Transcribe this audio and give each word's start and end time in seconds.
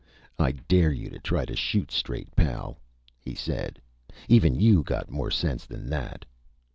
"I 0.39 0.53
dare 0.53 0.91
you 0.91 1.11
to 1.11 1.19
try 1.19 1.45
to 1.45 1.55
shoot 1.55 1.91
straight, 1.91 2.35
pal," 2.35 2.79
he 3.19 3.35
said. 3.35 3.79
"Even 4.27 4.59
you 4.59 4.81
got 4.81 5.11
more 5.11 5.29
sense 5.29 5.67
than 5.67 5.91
that." 5.91 6.25